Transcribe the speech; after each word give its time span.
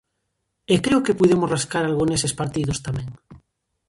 E 0.73 0.75
creo 0.85 1.03
que 1.05 1.17
puidemos 1.19 1.51
rascar 1.55 1.83
algo 1.85 2.03
neses 2.11 2.33
partidos 2.39 2.81
tamén. 2.87 3.07